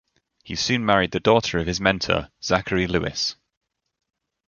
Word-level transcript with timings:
He 0.43 0.55
soon 0.55 0.83
married 0.83 1.11
the 1.11 1.19
daughter 1.19 1.59
of 1.59 1.67
his 1.67 1.79
mentor, 1.79 2.31
Zachary 2.41 2.87
Lewis. 2.87 3.35